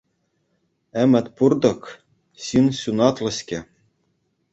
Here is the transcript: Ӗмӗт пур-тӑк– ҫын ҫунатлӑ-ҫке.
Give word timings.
Ӗмӗт 1.01 1.27
пур-тӑк– 1.41 1.81
ҫын 2.45 2.65
ҫунатлӑ-ҫке. 2.79 3.59